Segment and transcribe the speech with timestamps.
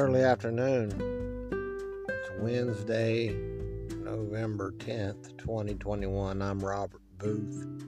[0.00, 0.88] early afternoon.
[2.08, 3.34] It's Wednesday,
[3.96, 6.40] November 10th, 2021.
[6.40, 7.82] I'm Robert Boothe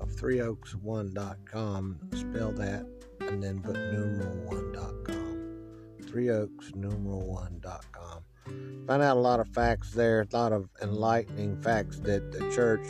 [0.00, 1.98] of threeoaks1.com.
[2.14, 2.84] Spell that
[3.20, 5.60] and then put numeral1.com.
[6.00, 8.24] Threeoaks, numeral1.com.
[8.88, 12.88] Find out a lot of facts there, a lot of enlightening facts that the church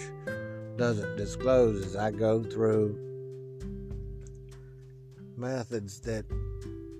[0.78, 2.96] doesn't disclose as I go through
[5.36, 6.24] methods that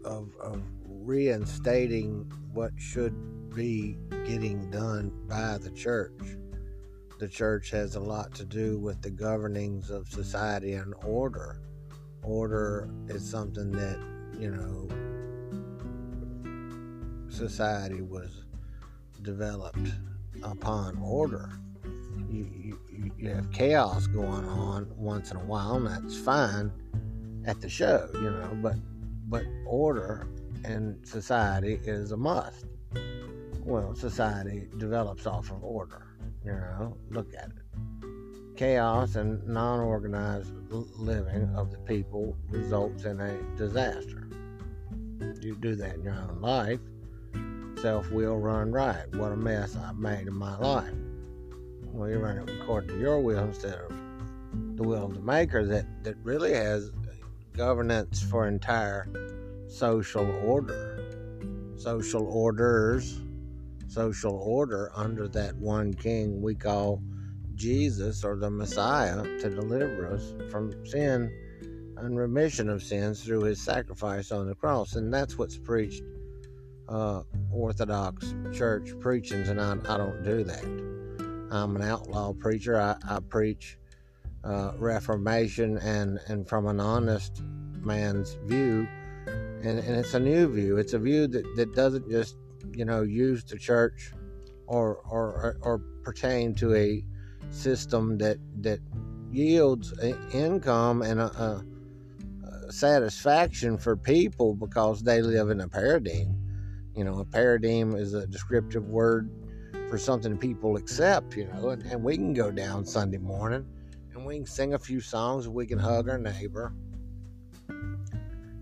[0.05, 0.61] of, of
[1.05, 3.15] reinstating what should
[3.55, 6.21] be getting done by the church.
[7.19, 11.61] The church has a lot to do with the governings of society and order.
[12.23, 13.99] Order is something that,
[14.39, 14.89] you know,
[17.29, 18.45] society was
[19.23, 19.89] developed
[20.43, 21.51] upon order.
[22.31, 26.73] You, you, you have chaos going on once in a while, and that's fine
[27.45, 28.77] at the show, you know, but
[29.29, 30.27] but order
[30.65, 32.67] in society is a must.
[33.65, 36.07] Well, society develops off of order,
[36.45, 38.57] you know, look at it.
[38.57, 44.29] Chaos and non organized living of the people results in a disaster.
[45.41, 46.81] You do that in your own life,
[47.81, 49.09] self will run right.
[49.17, 50.95] What a mess I've made in my life.
[51.93, 53.93] Well, you run it according to your will instead of
[54.77, 56.91] the will of the maker that, that really has
[57.57, 59.09] governance for entire
[59.73, 60.99] social order,
[61.77, 63.21] social orders,
[63.89, 67.03] social order under that one king we call
[67.55, 71.31] Jesus or the Messiah to deliver us from sin
[71.97, 74.97] and remission of sins through his sacrifice on the cross.
[74.97, 76.03] And that's what's preached
[76.89, 80.65] uh, Orthodox church preachings, and I, I, don't do that.
[81.51, 82.81] I'm an outlaw preacher.
[82.81, 83.79] I, I preach
[84.45, 87.43] uh, Reformation and, and from an honest
[87.81, 88.89] man's view.
[89.63, 90.77] And, and it's a new view.
[90.77, 92.37] It's a view that, that doesn't just,
[92.73, 94.13] you know, use the church
[94.67, 97.05] or, or, or pertain to a
[97.51, 98.81] system that, that
[99.31, 99.93] yields
[100.33, 101.65] income and a, a,
[102.73, 106.37] satisfaction for people because they live in a paradigm.
[106.97, 109.31] You know, a paradigm is a descriptive word
[109.89, 113.67] for something people accept, you know, and, and we can go down Sunday morning
[114.15, 116.73] and we can sing a few songs we can hug our neighbor,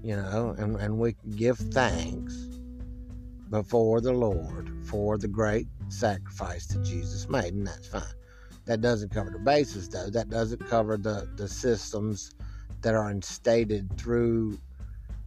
[0.02, 2.34] you know, and, and we give thanks
[3.50, 8.02] before the Lord for the great sacrifice that Jesus made, and that's fine.
[8.66, 10.10] That doesn't cover the basis, though.
[10.10, 12.34] That doesn't cover the, the systems
[12.82, 14.58] that are instated through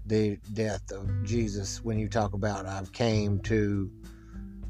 [0.06, 3.92] the death of Jesus when you talk about I've came to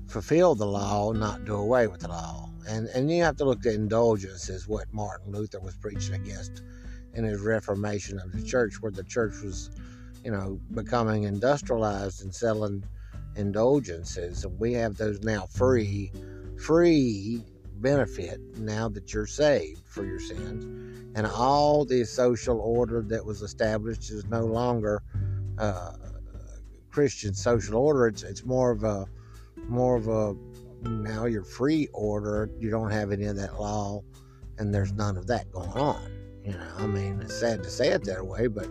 [0.07, 2.49] fulfill the law, not do away with the law.
[2.67, 6.61] And and you have to look at indulgence as what Martin Luther was preaching against
[7.13, 9.69] in his reformation of the church, where the church was,
[10.23, 12.83] you know, becoming industrialized and selling
[13.35, 14.43] indulgences.
[14.43, 16.11] And we have those now free,
[16.57, 17.43] free
[17.75, 20.65] benefit now that you're saved for your sins.
[21.15, 25.03] And all the social order that was established is no longer
[25.57, 25.93] uh,
[26.93, 28.07] Christian social order.
[28.07, 29.05] It's it's more of a
[29.67, 30.35] more of a
[30.87, 32.49] now you're free order.
[32.59, 34.01] You don't have any of that law,
[34.59, 36.11] and there's none of that going on.
[36.43, 38.67] You know, I mean, it's sad to say it that way, but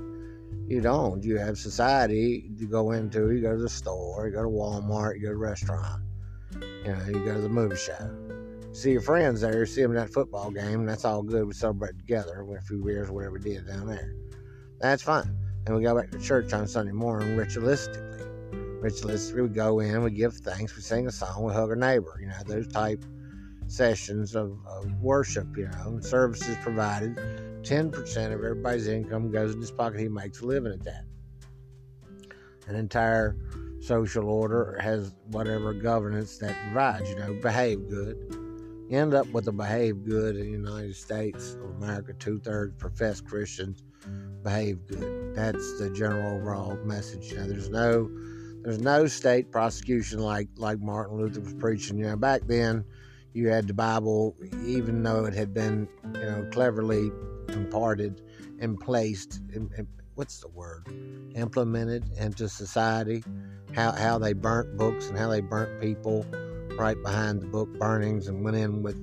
[0.66, 1.22] you don't.
[1.22, 3.30] You have society you go into.
[3.30, 4.26] You go to the store.
[4.26, 5.16] You go to Walmart.
[5.16, 6.02] You go to a restaurant.
[6.60, 8.10] You know, you go to the movie show.
[8.72, 9.66] See your friends there.
[9.66, 10.86] See them at that football game.
[10.86, 11.46] That's all good.
[11.46, 12.44] We celebrate together.
[12.44, 14.14] We a few beers, whatever we did down there.
[14.80, 15.36] That's fine.
[15.66, 18.12] And we go back to church on Sunday morning ritualistically
[18.82, 19.42] ritualistically.
[19.42, 22.18] We go in, we give thanks, we sing a song, we hug our neighbor.
[22.20, 23.04] You know, those type
[23.68, 25.56] sessions of, of worship.
[25.56, 27.18] You know, services provided.
[27.62, 30.00] Ten percent of everybody's income goes in his pocket.
[30.00, 31.04] He makes a living at that.
[32.66, 33.36] An entire
[33.80, 37.10] social order has whatever governance that provides.
[37.10, 38.16] You know, behave good.
[38.88, 42.12] You end up with a behave good in the United States of America.
[42.14, 43.82] Two thirds professed Christians
[44.42, 45.34] behave good.
[45.34, 47.30] That's the general overall message.
[47.30, 48.10] You know, there's no
[48.62, 51.98] there's no state prosecution like like Martin Luther was preaching.
[51.98, 52.84] You know, back then
[53.32, 57.10] you had the Bible, even though it had been you know cleverly
[57.48, 58.22] imparted
[58.60, 59.40] and placed.
[59.52, 60.86] In, in, what's the word?
[61.34, 63.22] Implemented into society.
[63.74, 66.26] How how they burnt books and how they burnt people
[66.76, 69.00] right behind the book burnings and went in with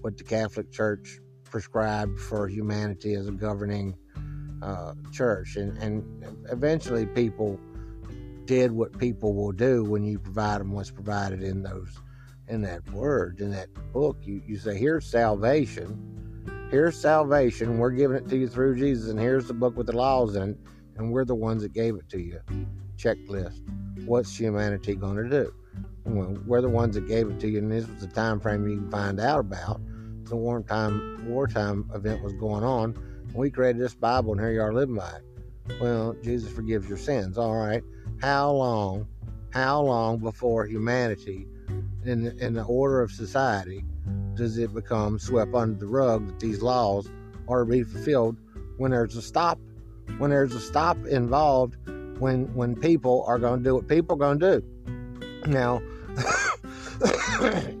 [0.00, 3.96] what the Catholic Church prescribed for humanity as a governing
[4.62, 6.04] uh, church, and and
[6.50, 7.58] eventually people
[8.46, 12.00] did what people will do when you provide them what's provided in those
[12.48, 16.25] in that word in that book you, you say here's salvation
[16.70, 19.96] here's salvation we're giving it to you through jesus and here's the book with the
[19.96, 20.58] laws in it
[20.96, 22.40] and we're the ones that gave it to you
[22.96, 23.60] checklist
[24.06, 25.52] what's humanity going to do?
[26.04, 28.68] Well, we're the ones that gave it to you, and this was the time frame
[28.68, 29.80] you can find out about.
[30.24, 32.96] The wartime wartime event was going on.
[33.34, 35.80] We created this Bible, and here you are living by it.
[35.80, 37.36] Well, Jesus forgives your sins.
[37.36, 37.82] All right.
[38.20, 39.08] How long?
[39.50, 41.46] How long before humanity,
[42.04, 43.84] in in the order of society,
[44.36, 47.08] does it become swept under the rug that these laws
[47.48, 48.36] are to be fulfilled
[48.76, 49.58] when there's a stop?
[50.18, 51.76] When there's a stop involved,
[52.20, 54.66] when when people are going to do what people are going to do.
[55.46, 55.82] Now,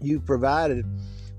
[0.00, 0.84] you provided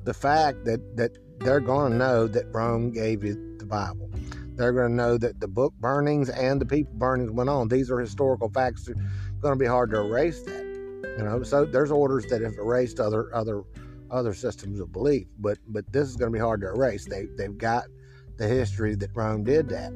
[0.03, 4.09] the fact that, that they're going to know that Rome gave you the Bible.
[4.55, 7.67] They're going to know that the book burnings and the people burnings went on.
[7.67, 8.87] These are historical facts.
[9.41, 10.64] Going to be hard to erase that.
[11.17, 13.63] You know, so there's orders that have erased other other
[14.11, 17.05] other systems of belief, but but this is going to be hard to erase.
[17.05, 17.85] They they've got
[18.37, 19.93] the history that Rome did that.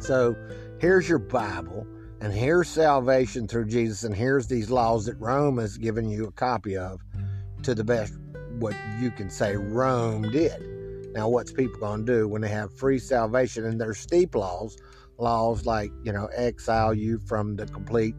[0.00, 0.36] So
[0.80, 1.86] here's your Bible
[2.20, 6.32] and here's salvation through Jesus, and here's these laws that Rome has given you a
[6.32, 7.00] copy of
[7.62, 8.14] to the best
[8.58, 10.62] what you can say Rome did.
[11.14, 14.76] Now, what's people going to do when they have free salvation and there's steep laws,
[15.18, 18.14] laws like, you know, exile you from the complete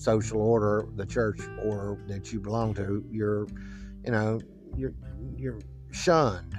[0.00, 3.46] social order, the church order that you belong to, you're,
[4.04, 4.40] you know,
[4.76, 4.94] you're,
[5.36, 5.60] you're
[5.90, 6.56] shunned.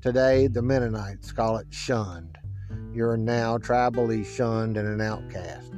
[0.00, 2.36] Today, the Mennonites call it shunned.
[2.92, 5.72] You're now tribally shunned and an outcast.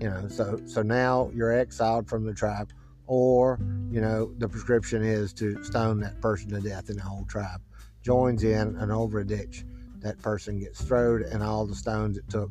[0.00, 2.72] You know, so so now you're exiled from the tribe,
[3.06, 3.58] or
[3.90, 7.60] you know the prescription is to stone that person to death, and the whole tribe
[8.02, 9.64] joins in and over a ditch.
[9.98, 12.50] That person gets thrown, and all the stones it took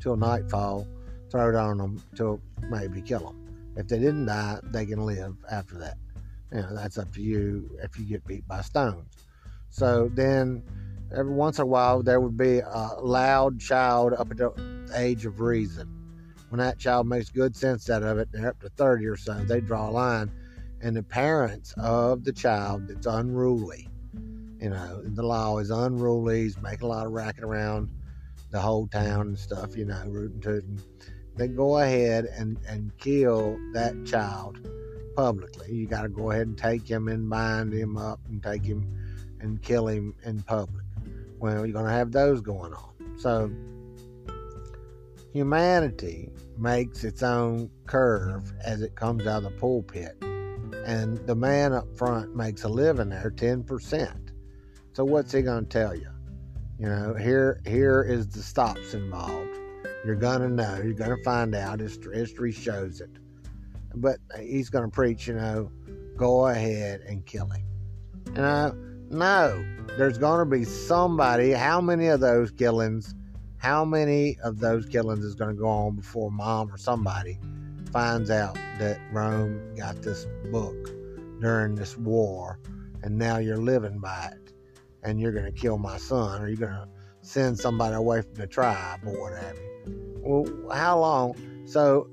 [0.00, 0.86] till nightfall,
[1.30, 3.45] throw it on them till maybe kill them.
[3.76, 5.96] If they didn't die, they can live after that.
[6.52, 9.26] You know, that's up to you if you get beat by stones.
[9.68, 10.62] So then,
[11.14, 14.52] every once in a while, there would be a loud child up at the
[14.94, 15.96] age of reason
[16.48, 19.34] when that child makes good sense out of it, they're up to 30 or so,
[19.44, 20.30] they draw a line.
[20.80, 23.88] And the parents of the child that's unruly,
[24.60, 27.90] you know, the law is unruly, he's making a lot of racket around
[28.50, 30.80] the whole town and stuff, you know, rooting tooting.
[31.36, 34.58] They go ahead and, and kill that child
[35.14, 35.72] publicly.
[35.72, 38.86] You got to go ahead and take him and bind him up and take him
[39.40, 40.84] and kill him in public.
[41.38, 43.18] Well, you're going to have those going on.
[43.18, 43.50] So,
[45.32, 50.16] humanity makes its own curve as it comes out of the pulpit.
[50.86, 54.26] And the man up front makes a living there, 10%.
[54.92, 56.08] So what's he going to tell you?
[56.78, 59.55] You know, here here is the stops involved.
[60.06, 60.80] You're going to know.
[60.82, 61.80] You're going to find out.
[61.80, 63.10] History, shows it.
[63.94, 65.70] But uh, he's going to preach, you know,
[66.16, 67.64] go ahead and kill him.
[68.28, 68.74] You know,
[69.10, 69.64] no,
[69.98, 71.50] there's going to be somebody.
[71.50, 73.14] How many of those killings
[73.58, 77.38] how many of those killings is going to go on before mom or somebody
[77.90, 80.90] finds out that Rome got this book
[81.40, 82.60] during this war
[83.02, 84.52] and now you're living by it
[85.02, 86.88] and you're going to kill my son or you're going to
[87.26, 89.58] send somebody away from the tribe or whatever.
[90.18, 91.36] Well, how long?
[91.66, 92.08] So,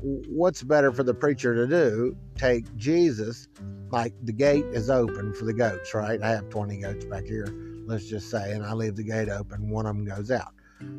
[0.00, 2.16] what's better for the preacher to do?
[2.36, 3.48] Take Jesus,
[3.90, 6.22] like the gate is open for the goats, right?
[6.22, 7.46] I have 20 goats back here,
[7.86, 10.52] let's just say, and I leave the gate open, one of them goes out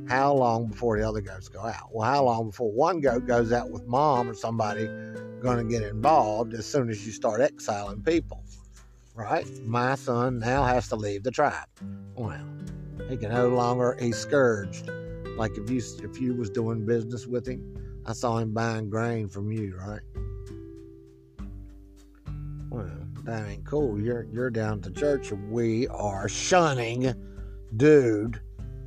[0.08, 1.90] how long before the other goats go out?
[1.92, 4.86] Well, how long before one goat goes out with mom or somebody
[5.42, 8.44] going to get involved as soon as you start exiling people?
[9.16, 9.48] Right?
[9.66, 11.68] My son now has to leave the tribe.
[12.16, 12.46] Well,
[13.10, 14.90] he can no longer, he's scourged.
[15.38, 19.28] Like if you if you was doing business with him, I saw him buying grain
[19.28, 20.02] from you, right?
[22.70, 22.90] Well,
[23.24, 24.00] that ain't cool.
[24.02, 27.14] You're you're down to church we are shunning
[27.76, 28.42] dude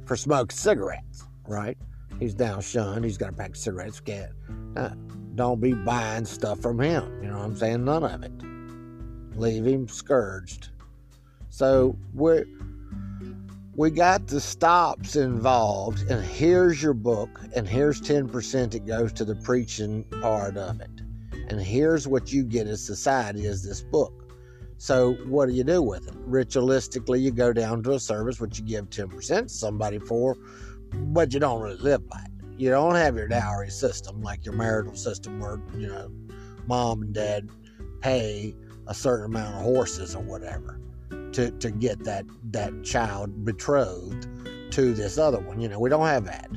[0.06, 1.78] for smoking cigarettes, right?
[2.18, 3.04] He's down shunned.
[3.04, 4.00] He's got a pack of cigarettes.
[4.00, 4.32] Get,
[4.76, 4.90] uh,
[5.36, 7.22] don't be buying stuff from him.
[7.22, 7.84] You know what I'm saying?
[7.84, 8.32] None of it.
[9.38, 10.70] Leave him scourged.
[11.48, 12.44] So we
[13.80, 19.24] we got the stops involved, and here's your book, and here's 10% that goes to
[19.24, 20.90] the preaching part of it.
[21.48, 24.34] And here's what you get as society is this book.
[24.76, 26.30] So what do you do with it?
[26.30, 30.36] Ritualistically, you go down to a service which you give 10% to somebody for,
[30.92, 32.60] but you don't really live by it.
[32.60, 36.12] You don't have your dowry system like your marital system where, you know,
[36.66, 37.48] mom and dad
[38.02, 38.54] pay
[38.88, 40.78] a certain amount of horses or whatever
[41.32, 44.28] to, to get that, that child betrothed
[44.72, 45.60] to this other one.
[45.60, 46.50] You know, we don't have that.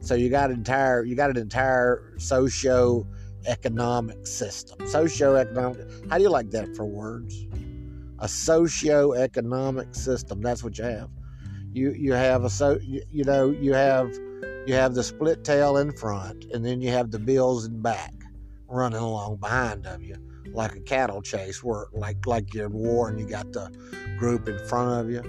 [0.00, 3.06] So you got entire you got an entire socio
[3.46, 4.86] economic system.
[4.86, 5.78] Socio-economic.
[6.10, 7.46] How do you like that for words?
[8.18, 10.40] A socio-economic system.
[10.40, 11.10] That's what you have.
[11.72, 14.12] You you have a so you, you know you have
[14.66, 18.12] you have the split tail in front, and then you have the bills in back
[18.68, 20.16] running along behind of you,
[20.54, 23.70] like a cattle chase, where like like you're in war and you got the
[24.18, 25.20] group in front of you,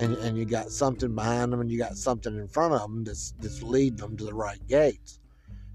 [0.00, 3.04] and and you got something behind them, and you got something in front of them
[3.04, 5.20] that's that's leading them to the right gates.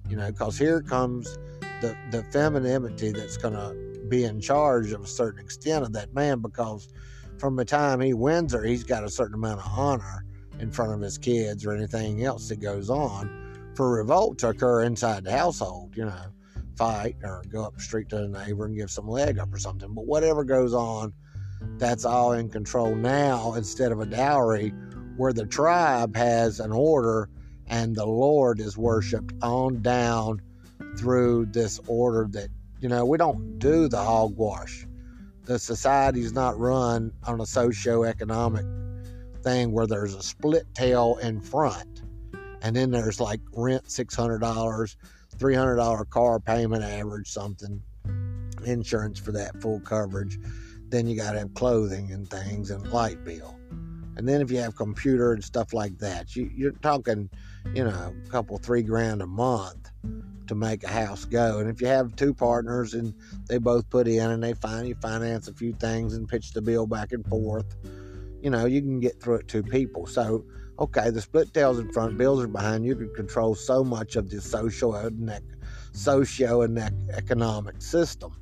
[0.10, 1.38] You know, because here comes
[1.81, 3.74] the the femininity that's gonna
[4.07, 6.89] be in charge of a certain extent of that man, because
[7.38, 10.25] from the time he wins her, he's got a certain amount of honor
[10.60, 14.83] in front of his kids or anything else that goes on for revolt to occur
[14.83, 16.25] inside the household, you know,
[16.75, 19.60] fight or go up the street to the neighbor and give some leg up or
[19.60, 19.94] something.
[19.94, 21.13] But whatever goes on,
[21.77, 24.74] that's all in control now instead of a dowry
[25.18, 27.30] where the tribe has an order
[27.68, 30.42] and the Lord is worshiped on down
[30.98, 32.50] through this order that,
[32.82, 34.86] you know, we don't do the hogwash.
[35.46, 38.65] The society's not run on a socio-economic
[39.44, 42.01] thing where there's a split tail in front,
[42.62, 44.15] and then there's like rent six
[45.33, 47.81] hundred dollars, three hundred dollar car payment average something,
[48.65, 50.39] insurance for that full coverage.
[50.89, 53.57] Then you got to have clothing and things and light bill,
[54.15, 57.29] and then if you have computer and stuff like that, you, you're talking,
[57.73, 59.89] you know, a couple three grand a month
[60.47, 61.59] to make a house go.
[61.59, 63.13] And if you have two partners and
[63.47, 66.61] they both put in and they find you finance a few things and pitch the
[66.61, 67.75] bill back and forth,
[68.41, 70.05] you know, you can get through it two people.
[70.05, 70.45] So,
[70.83, 72.85] okay, the split tails in front, bills are behind.
[72.85, 75.31] You can control so much of the social and
[75.93, 76.77] socio and
[77.13, 78.37] economic system.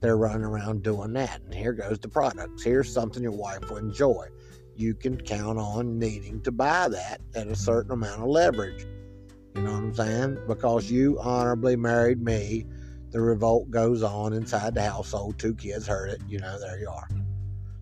[0.00, 1.40] They're running around doing that.
[1.42, 2.62] And here goes the products.
[2.62, 4.28] Here's something your wife will enjoy.
[4.76, 8.86] You can count on needing to buy that at a certain amount of leverage.
[9.56, 10.38] You know what I'm saying?
[10.46, 12.66] Because you honorably married me,
[13.10, 15.38] the revolt goes on inside the household.
[15.38, 16.20] Two kids heard it.
[16.28, 17.08] You know, there you are.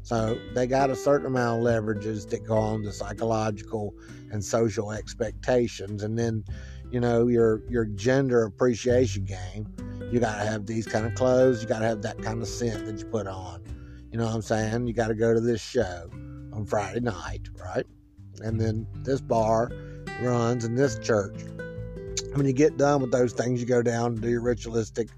[0.08, 3.94] So they got a certain amount of leverages that go on the psychological
[4.32, 6.44] and social expectations, and then
[6.90, 9.68] you know your your gender appreciation game.
[10.10, 11.60] You got to have these kind of clothes.
[11.60, 13.62] You got to have that kind of scent that you put on.
[14.10, 14.86] You know what I'm saying?
[14.86, 16.08] You got to go to this show
[16.54, 17.84] on Friday night, right?
[18.40, 19.70] And then this bar
[20.22, 21.42] runs and this church.
[22.32, 25.10] When you get done with those things, you go down and do your ritualistic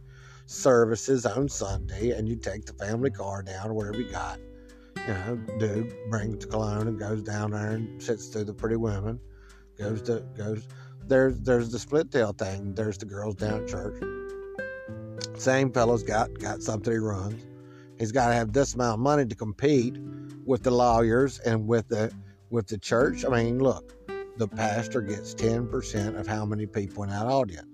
[0.47, 4.41] services on Sunday, and you take the family car down or whatever you got
[5.07, 9.19] you know, dude brings cologne and goes down there and sits through the pretty women.
[9.79, 10.37] Goes mm-hmm.
[10.37, 10.69] to goes
[11.07, 12.75] there's there's the split tail thing.
[12.75, 14.03] There's the girls down at church.
[15.37, 17.47] Same fellow's got got something he runs.
[17.99, 19.99] He's got to have this amount of money to compete
[20.45, 22.13] with the lawyers and with the
[22.51, 23.25] with the church.
[23.25, 23.95] I mean, look,
[24.39, 27.69] the pastor gets ten percent of how many people in that audience.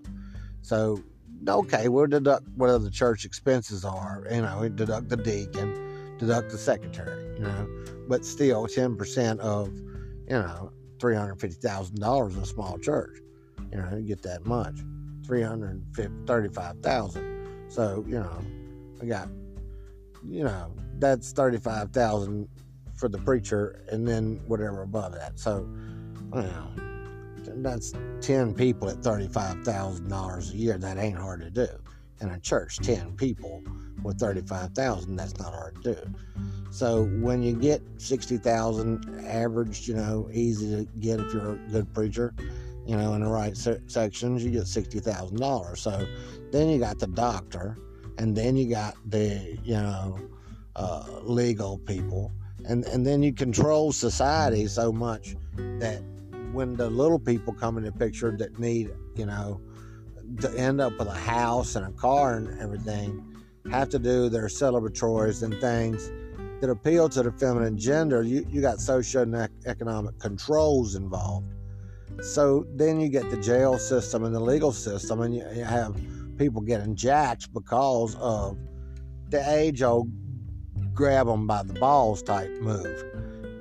[0.63, 1.03] So
[1.49, 4.27] okay, we'll deduct whatever the church expenses are.
[4.31, 5.86] You know, we deduct the deacon
[6.19, 7.69] deduct the secretary, you know,
[8.09, 13.21] but still 10% of, you know, $350,000 in a small church,
[13.71, 14.81] you know, you get that much,
[15.27, 17.67] 335,000.
[17.69, 18.41] So, you know,
[19.03, 19.29] I got,
[20.27, 22.49] you know, that's 35,000
[22.95, 25.39] for the preacher and then whatever above that.
[25.39, 25.69] So,
[26.35, 26.71] you know,
[27.59, 30.79] that's 10 people at $35,000 a year.
[30.79, 31.69] That ain't hard to do.
[32.21, 33.63] In a church, 10 people
[34.03, 36.15] with 35,000, that's not hard to do.
[36.71, 41.93] So when you get 60,000 average, you know, easy to get if you're a good
[41.95, 42.35] preacher,
[42.87, 45.79] you know, in the right se- sections, you get $60,000.
[45.79, 46.07] So
[46.53, 47.79] then you got the doctor,
[48.19, 50.19] and then you got the, you know,
[50.77, 52.33] uh, legal people,
[52.67, 56.03] and, and then you control society so much that
[56.53, 59.61] when the little people come in the picture that need, you know,
[60.41, 63.36] to end up with a house and a car and everything,
[63.71, 66.11] have to do their celebratories and things
[66.61, 71.53] that appeal to the feminine gender, you, you got social and economic controls involved.
[72.23, 75.97] So then you get the jail system and the legal system, and you, you have
[76.39, 78.57] people getting jacked because of
[79.29, 80.11] the age old
[80.95, 83.05] grab them by the balls type move.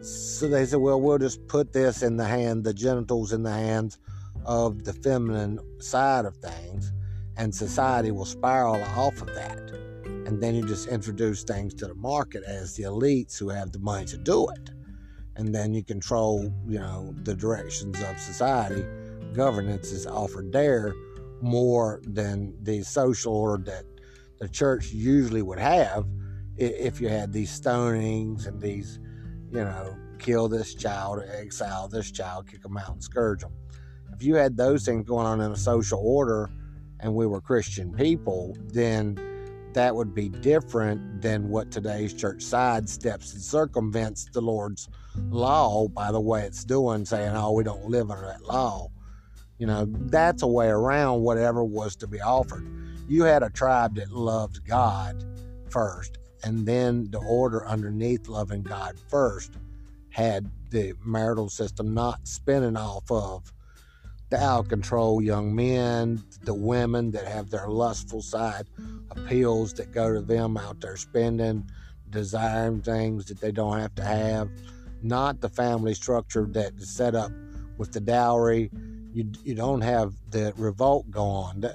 [0.02, 3.52] So they said, well, we'll just put this in the hand, the genitals in the
[3.52, 3.98] hands
[4.46, 6.94] of the feminine side of things,
[7.36, 9.68] and society will spiral off of that
[10.06, 13.80] and then you just introduce things to the market as the elites who have the
[13.80, 14.72] money to do it.
[15.36, 18.86] And then you control you know the directions of society.
[19.34, 20.94] Governance is offered there
[21.42, 23.84] more than the social order that
[24.40, 26.06] the church usually would have
[26.58, 29.00] if you had these stonings and these
[29.52, 33.52] you know kill this child exile this child kick them out and scourge them
[34.14, 36.50] if you had those things going on in a social order
[37.02, 39.18] and we were christian people then
[39.76, 44.90] that would be different than what today's church sidesteps and circumvents the Lord's
[45.30, 48.90] law by the way it's doing, saying, oh, we don't live under that law.
[49.58, 52.66] You know, that's a way around whatever was to be offered.
[53.08, 55.24] You had a tribe that loved God
[55.70, 59.58] first, and then the order underneath loving God first
[60.10, 63.54] had the marital system not spinning off of
[64.30, 68.68] the out control young men, the women that have their lustful side
[69.12, 71.70] appeals that go to them out there spending,
[72.10, 74.50] desiring things that they don't have to have,
[75.02, 77.32] not the family structure that is set up
[77.78, 78.72] with the dowry.
[79.14, 81.66] You, you don't have the revolt going.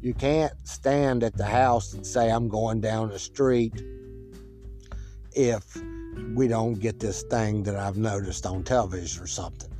[0.00, 3.80] You can't stand at the house and say, I'm going down the street
[5.34, 5.76] if
[6.34, 9.71] we don't get this thing that I've noticed on television or something.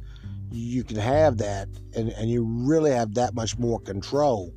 [0.53, 4.55] You can have that, and, and you really have that much more control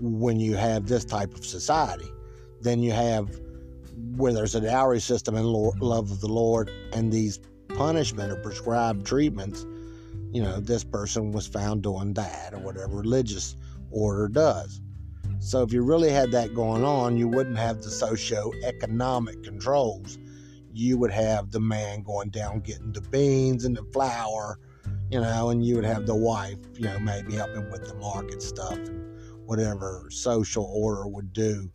[0.00, 2.10] when you have this type of society
[2.60, 3.40] than you have
[4.16, 5.82] where there's a dowry system and mm-hmm.
[5.82, 9.66] love of the Lord and these punishment or prescribed treatments.
[10.32, 13.56] You know, this person was found doing that or whatever religious
[13.90, 14.80] order does.
[15.38, 20.18] So if you really had that going on, you wouldn't have the socio-economic controls
[20.74, 24.58] you would have the man going down getting the beans and the flour,
[25.14, 28.42] you know, and you would have the wife, you know, maybe helping with the market
[28.42, 29.16] stuff and
[29.46, 31.70] whatever social order would do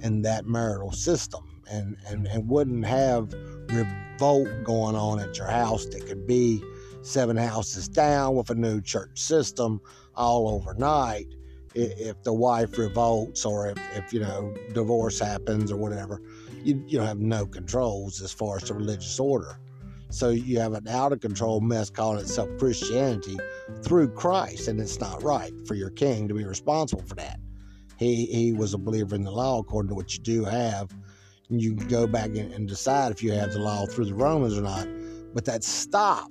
[0.00, 1.46] in that marital system.
[1.70, 3.32] And, and, and wouldn't have
[3.68, 6.60] revolt going on at your house that could be
[7.02, 9.80] seven houses down with a new church system
[10.16, 11.26] all overnight
[11.76, 16.20] if the wife revolts or if, if you know divorce happens or whatever
[16.64, 19.56] you, you have no controls as far as the religious order.
[20.10, 23.38] So you have an out of control mess calling itself Christianity
[23.82, 27.38] through Christ, and it's not right for your king to be responsible for that.
[27.96, 30.90] He he was a believer in the law according to what you do have.
[31.48, 34.14] And you can go back and, and decide if you have the law through the
[34.14, 34.86] Romans or not.
[35.34, 36.30] But that stop,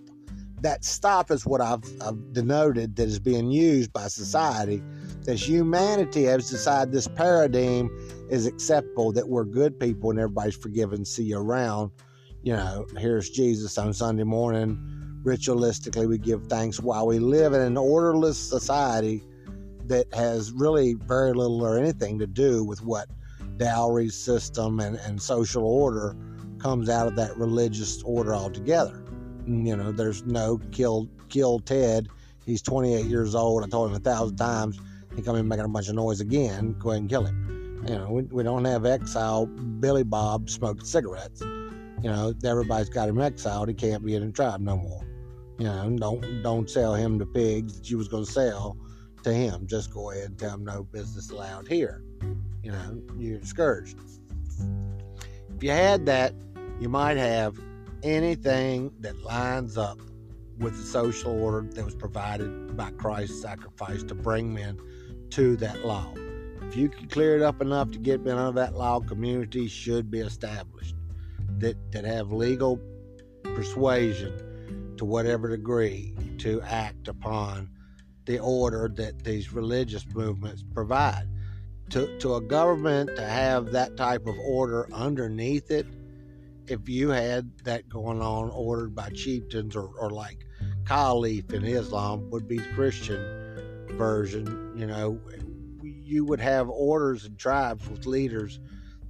[0.61, 4.81] that stop is what I've, I've denoted that is being used by society.
[5.23, 7.89] That humanity has decided this paradigm
[8.29, 11.91] is acceptable that we're good people and everybody's forgiven, see you around.
[12.41, 14.79] You know, here's Jesus on Sunday morning.
[15.23, 19.21] Ritualistically, we give thanks while we live in an orderless society
[19.87, 23.09] that has really very little or anything to do with what
[23.57, 26.15] dowry system and, and social order
[26.59, 29.03] comes out of that religious order altogether.
[29.45, 32.07] Mm, you know, there's no kill kill Ted.
[32.45, 33.65] He's 28 years old.
[33.65, 34.79] I told him a thousand times.
[35.13, 36.75] He come in making a bunch of noise again.
[36.79, 37.83] Go ahead and kill him.
[37.85, 41.43] You know, we, we don't have exile Billy Bob smoking cigarettes.
[42.01, 43.67] You know, everybody's got him exiled.
[43.67, 45.01] He can't be in the tribe no more.
[45.57, 48.77] You know, don't don't sell him the pigs that you was going to sell
[49.23, 49.67] to him.
[49.67, 52.01] Just go ahead and tell him no business allowed here.
[52.63, 53.99] You know, you're discouraged.
[55.55, 56.33] If you had that,
[56.79, 57.59] you might have
[58.03, 59.99] anything that lines up
[60.59, 64.79] with the social order that was provided by Christ's sacrifice to bring men
[65.31, 66.13] to that law.
[66.61, 70.09] If you can clear it up enough to get men of that law, community should
[70.09, 70.95] be established
[71.59, 72.79] that, that have legal
[73.43, 77.69] persuasion to whatever degree to act upon
[78.25, 81.27] the order that these religious movements provide.
[81.91, 85.87] To, to a government to have that type of order underneath it,
[86.67, 90.45] if you had that going on ordered by chieftains or, or like
[90.85, 95.19] Caliph in Islam would be the Christian version, you know,
[95.81, 98.59] you would have orders and tribes with leaders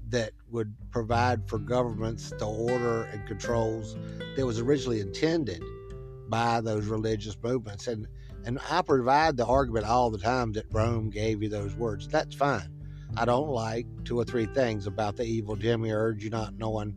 [0.09, 3.95] that would provide for governments the order and controls
[4.35, 5.63] that was originally intended
[6.29, 7.87] by those religious movements.
[7.87, 8.07] And
[8.45, 12.07] and I provide the argument all the time that Rome gave you those words.
[12.07, 12.69] That's fine.
[13.17, 16.95] I don't like two or three things about the evil demiurge, you not knowing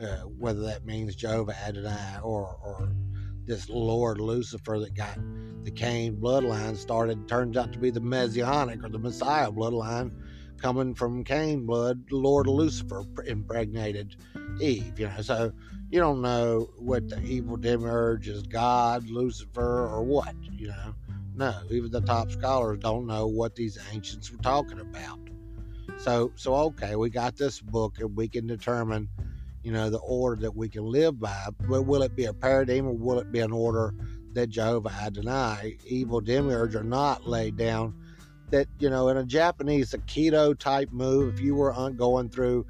[0.00, 2.88] uh, whether that means Jehovah Adonai or, or
[3.44, 5.18] this Lord Lucifer that got
[5.64, 10.12] the Cain bloodline started turns out to be the Messianic or the Messiah bloodline
[10.60, 12.04] coming from Cain blood.
[12.10, 14.16] Lord Lucifer impregnated
[14.60, 14.98] Eve.
[14.98, 15.52] You know, so
[15.90, 20.34] you don't know what the evil demiurge is, God, Lucifer, or what.
[20.52, 20.94] You know,
[21.34, 25.18] no, even the top scholars don't know what these ancients were talking about.
[25.98, 29.08] So, so okay, we got this book, and we can determine
[29.62, 31.46] you know, the order that we can live by.
[31.68, 33.94] But will it be a paradigm or will it be an order
[34.32, 37.94] that Jehovah Adonai, evil demiurge, are not laid down?
[38.50, 42.66] That, you know, in a Japanese a Aikido type move, if you were going through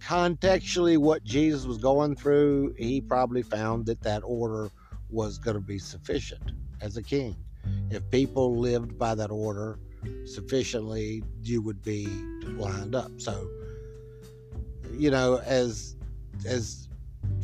[0.00, 4.70] contextually what Jesus was going through, he probably found that that order
[5.08, 7.36] was going to be sufficient as a king.
[7.90, 9.78] If people lived by that order
[10.24, 12.06] sufficiently, you would be
[12.56, 13.12] lined up.
[13.18, 13.48] So,
[14.92, 15.96] you know, as
[16.46, 16.88] as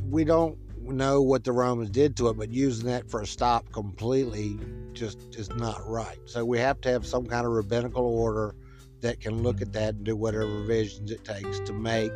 [0.08, 0.58] we don't
[0.96, 4.58] know what the Romans did to it, but using that for a stop completely
[4.92, 6.18] just is not right.
[6.26, 8.54] So we have to have some kind of rabbinical order
[9.00, 12.12] that can look at that and do whatever revisions it takes to make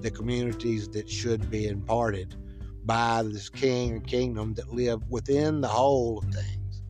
[0.00, 2.36] the communities that should be imparted
[2.84, 6.82] by this king and kingdom that live within the whole of things.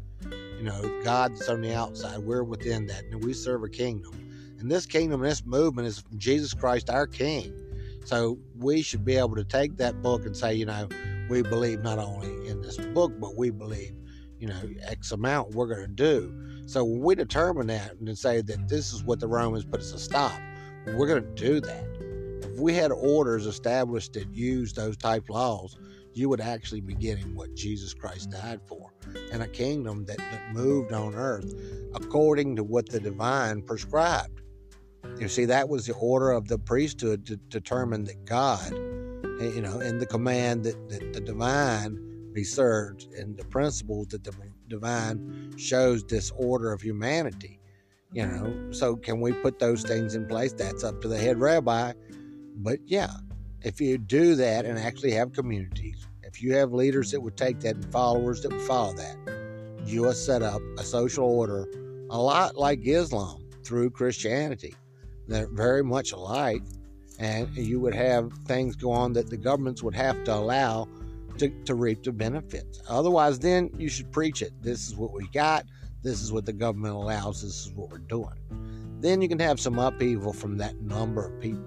[0.59, 4.13] You know, God's on the outside, we're within that, and we serve a kingdom.
[4.59, 7.53] And this kingdom, this movement is Jesus Christ, our King.
[8.05, 10.89] So we should be able to take that book and say, you know,
[11.29, 13.95] we believe not only in this book, but we believe,
[14.39, 16.35] you know, X amount we're going to do.
[16.67, 19.93] So when we determine that and say that this is what the Romans put us
[19.93, 20.41] a stop,
[20.87, 21.87] we're going to do that.
[22.43, 25.77] If we had orders established that use those type laws,
[26.15, 28.93] you would actually be getting what Jesus Christ died for
[29.33, 31.55] and a kingdom that, that moved on earth
[31.95, 34.43] according to what the divine prescribed.
[35.19, 38.73] You see, that was the order of the priesthood to determine that God,
[39.43, 41.99] Eh, you know, and the command that, that the divine
[42.33, 44.33] be served and the principles that the
[44.69, 47.59] divine shows this order of humanity.
[48.13, 48.45] You mm-hmm.
[48.45, 50.53] know, so can we put those things in place?
[50.53, 51.93] That's up to the head rabbi.
[52.57, 53.11] But yeah,
[53.63, 57.61] if you do that and actually have communities, if you have leaders that would take
[57.61, 59.17] that and followers that would follow that,
[59.85, 61.67] you will set up a social order
[62.11, 64.75] a lot like Islam through Christianity.
[65.27, 66.63] They're very much alike,
[67.19, 70.89] and you would have things go on that the governments would have to allow
[71.39, 72.83] to, to reap the benefits.
[72.89, 74.53] Otherwise, then you should preach it.
[74.61, 75.65] This is what we got.
[76.03, 77.43] This is what the government allows.
[77.43, 78.35] This is what we're doing.
[79.01, 81.65] Then you can have some upheaval from that number of people.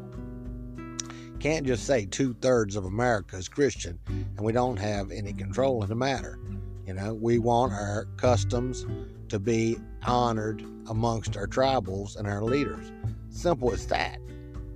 [1.39, 5.84] Can't just say two thirds of America is Christian and we don't have any control
[5.84, 6.39] in the matter.
[6.88, 8.86] You know, we want our customs
[9.29, 12.91] to be honored amongst our tribals and our leaders.
[13.29, 14.19] Simple as that.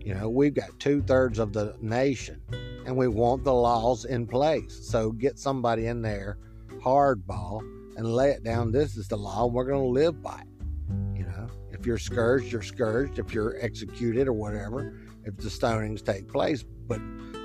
[0.09, 2.41] You know, we've got two thirds of the nation
[2.87, 4.89] and we want the laws in place.
[4.89, 6.39] So get somebody in there,
[6.81, 7.59] hardball,
[7.95, 8.71] and lay it down.
[8.71, 11.15] This is the law, and we're going to live by it.
[11.15, 13.19] You know, if you're scourged, you're scourged.
[13.19, 16.99] If you're executed or whatever, if the stonings take place, but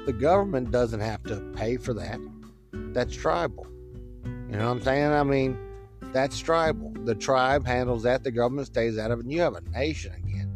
[0.06, 2.18] the government doesn't have to pay for that.
[2.72, 3.66] That's tribal.
[4.24, 5.12] You know what I'm saying?
[5.12, 5.58] I mean,
[6.14, 6.94] that's tribal.
[7.04, 10.14] The tribe handles that, the government stays out of it, and you have a nation
[10.14, 10.53] again.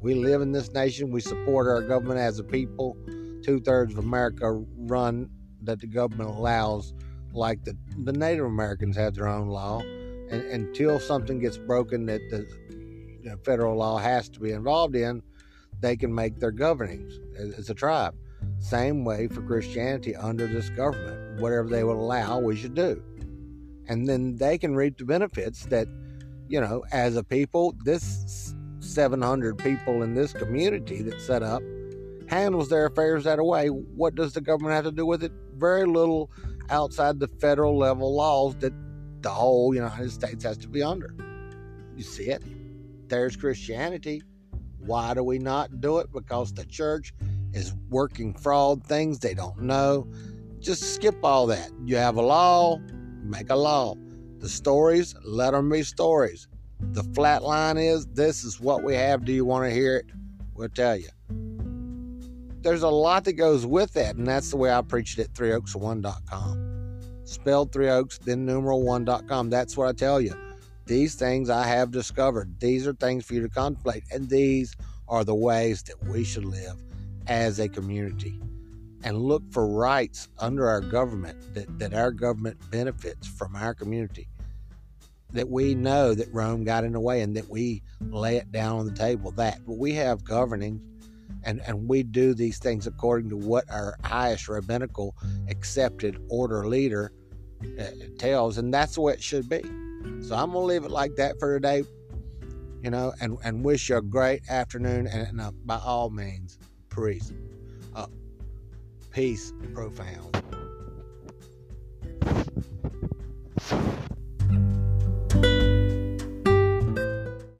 [0.00, 2.96] We live in this nation, we support our government as a people
[3.42, 5.30] two thirds of America run
[5.62, 6.94] that the government allows,
[7.32, 9.80] like the, the Native Americans have their own law.
[9.80, 12.46] And until something gets broken that the
[13.22, 15.22] you know, federal law has to be involved in,
[15.80, 18.14] they can make their governings as, as a tribe.
[18.58, 21.40] Same way for Christianity under this government.
[21.40, 23.02] Whatever they will allow, we should do.
[23.88, 25.88] And then they can reap the benefits that,
[26.48, 28.54] you know, as a people, this
[28.90, 31.62] 700 people in this community that set up
[32.28, 33.68] handles their affairs that way.
[33.68, 35.32] What does the government have to do with it?
[35.56, 36.30] Very little
[36.70, 38.72] outside the federal level laws that
[39.22, 41.14] the whole United States has to be under.
[41.96, 42.42] You see it?
[43.08, 44.22] There's Christianity.
[44.78, 46.12] Why do we not do it?
[46.12, 47.12] Because the church
[47.52, 50.06] is working fraud things they don't know.
[50.60, 51.70] Just skip all that.
[51.84, 52.78] You have a law,
[53.22, 53.94] make a law.
[54.38, 56.48] The stories, let them be stories.
[56.92, 59.24] The flat line is this is what we have.
[59.24, 60.06] Do you want to hear it?
[60.54, 61.08] We'll tell you
[62.62, 65.32] there's a lot that goes with that, and that's the way I preach it at
[65.32, 67.00] threeoaks1.com.
[67.24, 69.50] Spelled three oaks, then numeral one.com.
[69.50, 70.34] That's what I tell you.
[70.86, 72.58] These things I have discovered.
[72.60, 74.76] These are things for you to contemplate, and these
[75.08, 76.76] are the ways that we should live
[77.28, 78.40] as a community
[79.02, 84.28] and look for rights under our government that, that our government benefits from our community
[85.32, 88.78] that we know that Rome got in the way and that we lay it down
[88.78, 89.30] on the table.
[89.32, 90.80] That, but we have governing,
[91.44, 95.14] and and we do these things according to what our highest rabbinical
[95.48, 97.12] accepted order leader
[97.78, 97.84] uh,
[98.18, 99.62] tells, and that's what it should be.
[100.20, 101.84] So I'm gonna leave it like that for today,
[102.82, 106.58] you know, and and wish you a great afternoon, and, and uh, by all means,
[106.90, 107.32] peace,
[107.94, 108.06] uh,
[109.12, 110.36] peace profound.